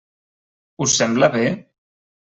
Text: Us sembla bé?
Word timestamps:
Us 0.85 0.97
sembla 1.03 1.31
bé? 1.39 1.47